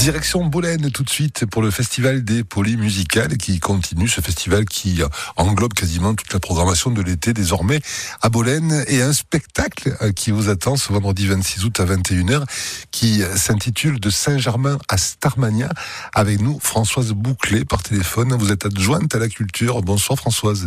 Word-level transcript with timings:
Direction 0.00 0.46
Bolène 0.46 0.90
tout 0.90 1.02
de 1.02 1.10
suite 1.10 1.44
pour 1.44 1.60
le 1.60 1.70
festival 1.70 2.24
des 2.24 2.42
polymusicales 2.42 3.36
qui 3.36 3.60
continue, 3.60 4.08
ce 4.08 4.22
festival 4.22 4.64
qui 4.64 5.02
englobe 5.36 5.74
quasiment 5.74 6.14
toute 6.14 6.32
la 6.32 6.40
programmation 6.40 6.90
de 6.90 7.02
l'été 7.02 7.34
désormais 7.34 7.80
à 8.22 8.30
Bolène 8.30 8.82
et 8.88 9.02
un 9.02 9.12
spectacle 9.12 9.94
euh, 10.00 10.12
qui 10.12 10.30
vous 10.30 10.48
attend 10.48 10.76
ce 10.76 10.90
vendredi 10.90 11.26
26 11.26 11.66
août 11.66 11.80
à 11.80 11.84
21h 11.84 12.44
qui 12.90 13.20
s'intitule 13.36 14.00
De 14.00 14.08
Saint-Germain 14.08 14.78
à 14.88 14.96
Starmania 14.96 15.68
avec 16.14 16.40
nous 16.40 16.58
Françoise 16.60 17.12
Bouclé 17.12 17.66
par 17.66 17.82
téléphone. 17.82 18.32
Vous 18.32 18.52
êtes 18.52 18.64
adjointe 18.64 19.14
à 19.14 19.18
la 19.18 19.28
culture. 19.28 19.82
Bonsoir 19.82 20.18
Françoise. 20.18 20.66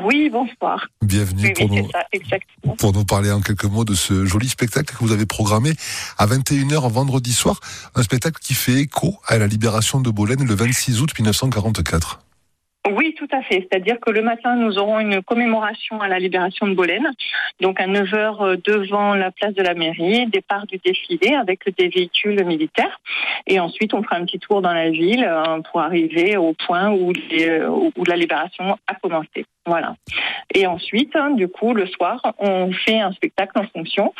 Oui, 0.00 0.30
bonsoir. 0.30 0.86
Bienvenue 1.02 1.52
pour, 1.52 1.68
nous, 1.68 2.74
pour 2.76 2.92
nous 2.92 3.04
parler 3.04 3.30
en 3.30 3.40
quelques 3.40 3.64
mots 3.64 3.84
de 3.84 3.94
ce 3.94 4.24
joli 4.24 4.48
spectacle 4.48 4.94
que 4.94 5.04
vous 5.04 5.12
avez 5.12 5.26
programmé 5.26 5.72
à 6.18 6.26
21h 6.26 6.90
vendredi 6.90 7.32
soir. 7.32 7.60
Un 7.94 8.02
spectacle 8.02 8.38
qui 8.40 8.54
fait 8.54 8.80
écho 8.80 9.16
à 9.26 9.38
la 9.38 9.46
libération 9.46 10.00
de 10.00 10.10
Bolène 10.10 10.46
le 10.46 10.54
26 10.54 11.02
août 11.02 11.10
1944. 11.18 12.20
Oui, 12.90 13.14
tout 13.16 13.28
à 13.30 13.42
fait. 13.42 13.68
C'est-à-dire 13.70 14.00
que 14.00 14.10
le 14.10 14.22
matin, 14.22 14.56
nous 14.56 14.76
aurons 14.76 14.98
une 14.98 15.22
commémoration 15.22 16.00
à 16.00 16.08
la 16.08 16.18
libération 16.18 16.66
de 16.66 16.74
Bolène. 16.74 17.08
Donc 17.60 17.78
à 17.80 17.86
9h 17.86 18.42
euh, 18.42 18.56
devant 18.64 19.14
la 19.14 19.30
place 19.30 19.54
de 19.54 19.62
la 19.62 19.74
mairie, 19.74 20.26
départ 20.26 20.66
du 20.66 20.78
défilé 20.78 21.34
avec 21.34 21.60
des 21.78 21.88
véhicules 21.88 22.44
militaires. 22.44 23.00
Et 23.46 23.60
ensuite, 23.60 23.94
on 23.94 24.02
fera 24.02 24.16
un 24.16 24.24
petit 24.24 24.40
tour 24.40 24.62
dans 24.62 24.72
la 24.72 24.90
ville 24.90 25.24
euh, 25.24 25.60
pour 25.70 25.80
arriver 25.80 26.36
au 26.36 26.54
point 26.54 26.90
où, 26.90 27.12
euh, 27.38 27.68
où 27.68 28.04
la 28.04 28.16
libération 28.16 28.76
a 28.88 28.94
commencé. 28.96 29.46
Voilà. 29.66 29.94
Et 30.54 30.66
ensuite, 30.66 31.14
hein, 31.14 31.30
du 31.30 31.48
coup, 31.48 31.72
le 31.72 31.86
soir, 31.86 32.34
on 32.38 32.72
fait 32.72 32.98
un 32.98 33.12
spectacle 33.12 33.58
en 33.58 33.66
fonction. 33.68 34.12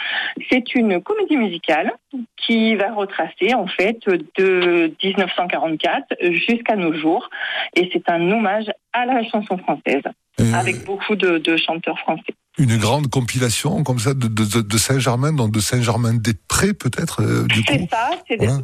C'est 0.50 0.74
une 0.74 1.02
comédie 1.02 1.36
musicale 1.36 1.92
qui 2.36 2.76
va 2.76 2.92
retracer, 2.92 3.54
en 3.54 3.66
fait, 3.66 3.98
de 4.38 4.92
1944 5.02 6.14
jusqu'à 6.30 6.76
nos 6.76 6.94
jours. 6.94 7.28
Et 7.74 7.90
c'est 7.92 8.08
un 8.08 8.30
hommage 8.30 8.70
à 8.92 9.04
la 9.04 9.24
chanson 9.24 9.58
française, 9.58 10.02
euh, 10.40 10.52
avec 10.54 10.84
beaucoup 10.84 11.16
de, 11.16 11.56
chanteurs 11.56 11.98
français. 11.98 12.34
Une 12.58 12.76
grande 12.76 13.08
compilation 13.08 13.82
comme 13.82 13.98
ça 13.98 14.12
de, 14.12 14.28
de, 14.28 14.76
Saint-Germain, 14.76 15.32
donc 15.32 15.52
de 15.52 15.60
Saint-Germain-des-Prés 15.60 16.74
peut-être 16.74 17.22
euh, 17.22 17.46
C'est 17.66 17.88
ça, 17.88 18.10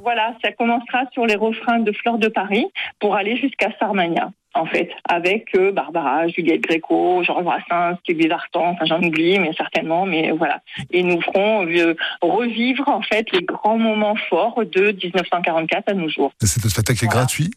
voilà. 0.03 0.35
ça 0.45 0.53
commencera 0.53 1.05
sur 1.13 1.25
les 1.25 1.37
refrains 1.37 1.79
de 1.79 1.93
Fleur 1.93 2.19
de 2.19 2.29
Paris 2.29 2.67
pour 3.01 3.17
aller 3.17 3.37
jusqu'à 3.39 3.71
Sarmania 3.79 4.31
en 4.55 4.67
fait, 4.67 4.91
avec 5.09 5.55
euh, 5.55 5.73
Barbara, 5.73 6.29
Juliette 6.29 6.63
Gréco, 6.63 7.23
Georges 7.23 7.45
Brassens, 7.45 7.99
Sylvie 8.07 8.29
Vartan, 8.29 8.71
enfin 8.71 8.85
j'en 8.87 9.03
oublie, 9.03 9.39
mais 9.39 9.53
certainement, 9.57 10.05
mais 10.07 10.33
voilà. 10.33 10.61
Et 10.91 11.03
nous 11.03 11.21
ferons 11.21 11.67
euh, 11.67 11.95
revivre 12.21 12.89
en 12.89 13.03
fait 13.03 13.31
les 13.33 13.43
grands 13.43 13.79
moments 13.79 14.17
forts 14.29 14.61
de 14.65 14.93
1944 15.03 15.89
à 15.89 15.95
nos 15.95 16.09
jours. 16.09 16.33
C'est 16.41 16.65
un 16.65 16.69
spectacle 16.69 17.05
est 17.05 17.09
gratuit 17.09 17.51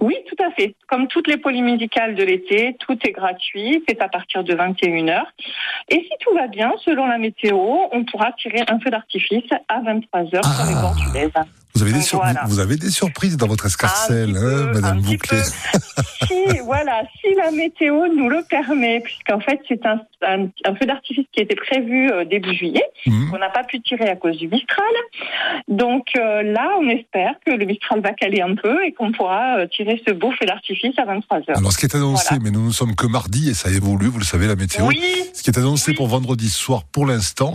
oui, 0.00 0.16
tout 0.28 0.42
à 0.42 0.50
fait. 0.52 0.74
Comme 0.88 1.08
toutes 1.08 1.28
les 1.28 1.36
polymusicales 1.36 2.14
de 2.14 2.22
l'été, 2.22 2.76
tout 2.80 2.98
est 3.06 3.12
gratuit. 3.12 3.82
C'est 3.88 4.00
à 4.00 4.08
partir 4.08 4.44
de 4.44 4.54
21h. 4.54 5.24
Et 5.88 5.96
si 5.96 6.10
tout 6.20 6.34
va 6.34 6.46
bien, 6.46 6.72
selon 6.84 7.06
la 7.06 7.18
météo, 7.18 7.58
on 7.92 8.04
pourra 8.04 8.32
tirer 8.32 8.62
un 8.68 8.78
feu 8.80 8.90
d'artifice 8.90 9.50
à 9.68 9.80
23h 9.80 10.42
sur 10.42 10.64
les 10.66 10.74
ah. 10.76 10.80
bords 10.80 10.96
du 10.96 11.12
vous 11.76 11.82
avez, 11.82 11.92
des 11.92 12.46
vous 12.46 12.58
avez 12.58 12.76
des 12.76 12.90
surprises 12.90 13.36
dans 13.36 13.46
votre 13.46 13.66
escarcelle, 13.66 14.36
hein, 14.36 14.70
Madame 14.72 15.00
Bouclé. 15.00 15.38
si, 16.26 16.58
voilà, 16.64 17.02
si 17.20 17.34
la 17.34 17.50
météo 17.50 18.06
nous 18.14 18.28
le 18.28 18.42
permet, 18.48 19.00
puisqu'en 19.00 19.40
fait 19.40 19.60
c'est 19.68 19.84
un, 19.84 20.00
un, 20.22 20.74
feu 20.74 20.86
d'artifice 20.86 21.26
qui 21.32 21.40
était 21.40 21.56
prévu 21.56 22.10
euh, 22.10 22.24
début 22.24 22.54
juillet, 22.54 22.84
mmh. 23.06 23.30
qu'on 23.30 23.38
n'a 23.38 23.50
pas 23.50 23.64
pu 23.64 23.80
tirer 23.82 24.08
à 24.08 24.16
cause 24.16 24.38
du 24.38 24.48
Mistral. 24.48 24.86
Donc 25.68 26.08
euh, 26.16 26.42
là, 26.42 26.70
on 26.80 26.88
espère 26.88 27.34
que 27.44 27.52
le 27.52 27.64
Mistral 27.66 28.00
va 28.00 28.12
caler 28.12 28.40
un 28.40 28.54
peu 28.54 28.84
et 28.84 28.92
qu'on 28.92 29.12
pourra 29.12 29.58
euh, 29.58 29.66
tirer 29.66 30.00
ce 30.06 30.12
beau 30.12 30.32
feu 30.32 30.46
d'artifice 30.46 30.94
à 30.98 31.04
23h. 31.04 31.58
Alors 31.58 31.72
ce 31.72 31.78
qui 31.78 31.86
est 31.86 31.94
annoncé, 31.94 32.36
mais 32.42 32.50
nous 32.50 32.66
ne 32.66 32.72
sommes 32.72 32.94
que 32.94 33.06
mardi 33.06 33.50
et 33.50 33.54
ça 33.54 33.70
évolue, 33.70 34.06
vous 34.06 34.18
le 34.18 34.24
savez, 34.24 34.46
la 34.46 34.56
météo. 34.56 34.86
Oui. 34.86 35.02
Ce 35.34 35.42
qui 35.42 35.50
est 35.50 35.58
annoncé 35.58 35.92
pour 35.92 36.08
vendredi 36.08 36.48
soir 36.48 36.84
pour 36.84 37.06
l'instant, 37.06 37.54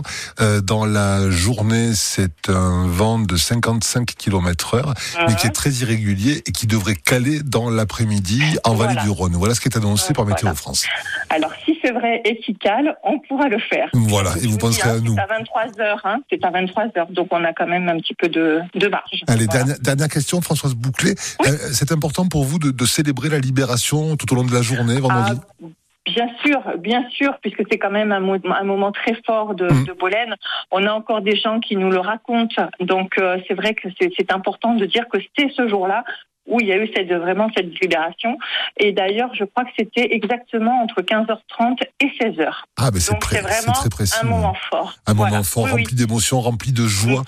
dans 0.64 0.84
la 0.84 1.30
journée, 1.30 1.92
c'est 1.94 2.48
un 2.48 2.86
vent 2.86 3.18
de 3.18 3.36
55 3.36 4.11
km 4.16 4.74
heure, 4.74 4.94
mais 5.26 5.34
qui 5.34 5.46
est 5.46 5.50
très 5.50 5.70
irrégulier 5.70 6.42
et 6.46 6.52
qui 6.52 6.66
devrait 6.66 6.94
caler 6.94 7.40
dans 7.40 7.70
l'après-midi 7.70 8.42
en 8.64 8.74
vallée 8.74 9.00
du 9.02 9.10
Rhône. 9.10 9.32
Voilà 9.34 9.54
ce 9.54 9.60
qui 9.60 9.68
est 9.68 9.76
annoncé 9.76 10.12
par 10.12 10.26
Météo 10.26 10.54
France. 10.54 10.86
Alors, 11.30 11.50
si 11.64 11.78
c'est 11.82 11.92
vrai 11.92 12.20
et 12.24 12.38
qu'il 12.40 12.56
cale, 12.58 12.96
on 13.04 13.18
pourra 13.20 13.48
le 13.48 13.58
faire. 13.58 13.88
Voilà, 13.92 14.32
et 14.42 14.46
vous 14.46 14.58
penserez 14.58 14.90
à 14.90 15.00
nous. 15.00 15.14
C'est 15.14 15.20
à 15.20 15.26
23 15.26 15.80
heures, 15.80 16.00
hein, 16.04 16.20
c'est 16.30 16.44
à 16.44 16.50
23 16.50 16.84
heures, 16.96 17.10
donc 17.10 17.28
on 17.30 17.44
a 17.44 17.52
quand 17.52 17.66
même 17.66 17.88
un 17.88 17.98
petit 17.98 18.14
peu 18.14 18.28
de, 18.28 18.60
de 18.74 18.88
marge. 18.88 19.22
Allez, 19.28 19.46
dernière, 19.46 20.08
question, 20.08 20.40
Françoise 20.40 20.74
Bouclé. 20.74 21.14
Euh, 21.46 21.56
c'est 21.72 21.92
important 21.92 22.28
pour 22.28 22.44
vous 22.44 22.58
de, 22.58 22.84
célébrer 22.84 23.28
la 23.28 23.38
libération 23.38 24.16
tout 24.16 24.30
au 24.32 24.36
long 24.36 24.44
de 24.44 24.52
la 24.52 24.62
journée, 24.62 25.00
vendredi? 25.00 25.40
Ah, 25.40 25.66
Bien 26.14 26.28
sûr, 26.44 26.60
bien 26.78 27.08
sûr, 27.10 27.38
puisque 27.40 27.62
c'est 27.70 27.78
quand 27.78 27.90
même 27.90 28.12
un, 28.12 28.22
un, 28.50 28.64
moment 28.64 28.92
très 28.92 29.14
fort 29.24 29.54
de, 29.54 29.66
mm. 29.66 29.84
de 29.84 29.92
Bolène. 29.92 30.36
On 30.70 30.86
a 30.86 30.92
encore 30.92 31.22
des 31.22 31.36
gens 31.36 31.60
qui 31.60 31.76
nous 31.76 31.90
le 31.90 32.00
racontent. 32.00 32.68
Donc 32.80 33.18
euh, 33.18 33.38
c'est 33.46 33.54
vrai 33.54 33.74
que 33.74 33.88
c'est 33.98 34.32
important 34.32 34.74
de 34.74 34.86
dire 34.86 35.08
que 35.08 35.18
c'est 35.36 35.50
ce 35.52 35.68
jour-là 35.68 36.04
où 36.46 36.60
il 36.60 36.66
y 36.66 36.72
a 36.72 36.76
eu 36.76 36.90
cette, 36.94 37.08
vraiment 37.08 37.48
cette 37.54 37.78
libération. 37.80 38.36
Et 38.76 38.92
d'ailleurs, 38.92 39.30
je 39.34 39.44
crois 39.44 39.64
que 39.64 39.70
c'était 39.78 40.08
exactement 40.14 40.82
entre 40.82 41.00
15h30 41.02 41.78
et 42.00 42.06
16h. 42.06 42.48
Ah, 42.76 42.90
mais 42.92 43.00
c'est 43.00 43.16
vraiment 43.22 43.72
très 43.72 43.88
précis. 43.88 44.14
un 44.22 44.26
moment 44.26 44.54
fort. 44.70 44.94
Un 45.06 45.14
moment 45.14 45.42
fort, 45.44 45.70
rempli 45.70 45.94
d'émotions, 45.94 46.40
rempli 46.40 46.72
de 46.72 46.86
joie 46.86 47.22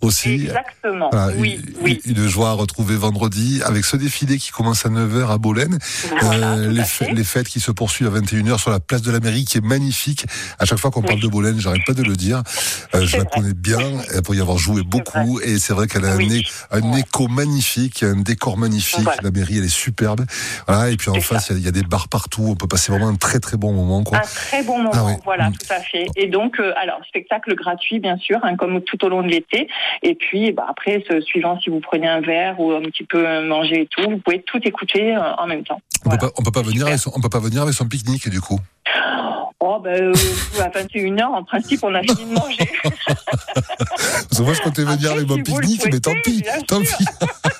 aussi. 0.00 0.44
Exactement. 0.44 1.10
oui, 1.36 1.60
une, 1.66 1.74
oui. 1.82 2.00
Une 2.06 2.28
joie 2.28 2.50
à 2.50 2.52
retrouver 2.52 2.96
vendredi 2.96 3.60
avec 3.64 3.84
ce 3.84 3.96
défilé 3.96 4.38
qui 4.38 4.50
commence 4.50 4.86
à 4.86 4.88
9h 4.88 5.30
à 5.32 5.38
Bolène. 5.38 5.78
euh, 6.22 6.70
les, 6.70 7.12
les, 7.12 7.24
fêtes 7.24 7.48
qui 7.48 7.60
se 7.60 7.72
poursuivent 7.72 8.14
à 8.14 8.20
21h 8.20 8.58
sur 8.58 8.70
la 8.70 8.80
place 8.80 9.02
de 9.02 9.10
la 9.10 9.20
mairie 9.20 9.44
qui 9.44 9.58
est 9.58 9.64
magnifique. 9.64 10.26
À 10.58 10.64
chaque 10.64 10.78
fois 10.78 10.90
qu'on 10.90 11.02
parle 11.02 11.20
de 11.20 11.28
Bolène, 11.28 11.58
j'arrête 11.58 11.84
pas 11.86 11.94
de 11.94 12.02
le 12.02 12.14
dire. 12.14 12.42
Euh, 12.94 13.04
je 13.04 13.16
la 13.16 13.24
connais 13.24 13.54
bien 13.54 13.78
pour 14.24 14.34
y 14.34 14.40
avoir 14.40 14.58
joué 14.58 14.82
beaucoup 14.82 15.40
et 15.40 15.58
c'est 15.58 15.72
vrai 15.72 15.88
qu'elle 15.88 16.04
a 16.04 16.12
un, 16.12 16.18
un 16.70 16.92
écho 16.96 17.26
magnifique, 17.28 18.02
un 18.02 18.20
décor 18.20 18.56
magnifique. 18.60 19.06
La 19.22 19.30
mairie, 19.30 19.58
elle 19.58 19.64
est 19.64 19.68
superbe. 19.68 20.24
Voilà. 20.66 20.90
Et 20.90 20.96
puis 20.96 21.10
en 21.10 21.20
face, 21.20 21.50
il 21.50 21.64
y, 21.64 21.68
a 21.68 21.72
des 21.72 21.82
bars 21.82 22.08
partout. 22.08 22.46
On 22.48 22.54
peut 22.54 22.68
passer 22.68 22.92
vraiment 22.92 23.08
un 23.08 23.16
très 23.16 23.40
très 23.40 23.56
bon 23.56 23.72
moment. 23.72 24.04
Quoi. 24.04 24.18
Un 24.18 24.22
très 24.22 24.62
bon 24.62 24.78
moment, 24.78 24.90
ah 24.94 25.16
voilà, 25.24 25.50
mm. 25.50 25.54
tout 25.54 25.72
à 25.72 25.80
fait. 25.80 26.06
Et 26.16 26.28
donc, 26.28 26.60
euh, 26.60 26.72
alors, 26.76 27.00
spectacle 27.08 27.54
gratuit, 27.54 27.98
bien 27.98 28.16
sûr, 28.16 28.38
hein, 28.42 28.56
comme 28.56 28.80
tout 28.82 29.04
au 29.04 29.08
long 29.08 29.22
de 29.22 29.28
l'été. 29.28 29.68
Et 30.02 30.14
puis, 30.14 30.52
bah, 30.52 30.66
après, 30.68 31.02
suivant 31.22 31.58
si 31.60 31.70
vous 31.70 31.80
prenez 31.80 32.08
un 32.08 32.20
verre 32.20 32.60
ou 32.60 32.72
un 32.72 32.82
petit 32.82 33.04
peu 33.04 33.46
manger 33.46 33.82
et 33.82 33.86
tout, 33.86 34.08
vous 34.08 34.18
pouvez 34.18 34.42
tout 34.42 34.60
écouter 34.62 35.16
euh, 35.16 35.34
en 35.38 35.46
même 35.46 35.64
temps. 35.64 35.80
On 36.04 36.10
ne 36.12 36.44
peut 36.44 36.50
pas 36.52 36.62
venir, 36.62 36.86
avec 36.86 36.98
son, 36.98 37.12
on 37.14 37.20
peut 37.20 37.28
pas 37.28 37.40
venir 37.40 37.62
avec 37.62 37.74
son 37.74 37.86
pique-nique 37.86 38.28
du 38.28 38.40
coup. 38.40 38.60
Oh, 39.62 39.78
ben, 39.78 40.02
euh, 40.02 40.12
à 40.60 40.68
21h, 40.70 41.22
en 41.22 41.44
principe, 41.44 41.84
on 41.84 41.94
a 41.94 42.02
fini 42.02 42.24
de 42.24 42.32
manger. 42.32 42.70
Parce 42.84 44.38
que 44.38 44.42
moi, 44.42 44.54
je 44.54 44.62
comptais 44.62 44.84
venir 44.84 45.12
avec 45.12 45.28
mon 45.28 45.36
pique-nique, 45.42 45.82
mais 45.92 46.00
tant 46.00 46.14
pis, 46.24 46.42
tant 46.66 46.80
pis. 46.80 47.04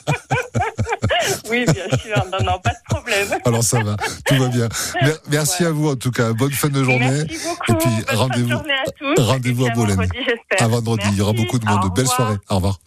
Oui, 1.51 1.65
bien 1.65 1.99
sûr. 1.99 2.25
Non, 2.33 2.53
non, 2.53 2.59
pas 2.61 2.71
de 2.71 2.77
problème. 2.89 3.29
Alors 3.45 3.63
ça 3.63 3.83
va, 3.83 3.97
tout 4.27 4.37
va 4.37 4.49
bien. 4.49 4.69
Merci 5.31 5.65
à 5.65 5.71
vous 5.71 5.91
en 5.91 5.97
tout 5.97 6.11
cas. 6.11 6.33
Bonne 6.33 6.53
fin 6.53 6.69
de 6.69 6.83
journée. 6.83 7.25
Merci 7.29 7.39
beaucoup. 7.47 7.73
Et 7.73 7.75
puis 7.75 8.17
rendez-vous, 8.17 8.59
rendez-vous 9.19 9.67
à, 9.67 9.71
à 9.71 9.75
Bolène. 9.75 10.09
À 10.59 10.69
vendredi. 10.69 11.05
Il 11.13 11.19
y 11.19 11.21
aura 11.21 11.33
beaucoup 11.33 11.59
de 11.59 11.67
monde. 11.67 11.95
Belle 11.95 12.07
soirée. 12.07 12.37
Au 12.49 12.57
revoir. 12.57 12.79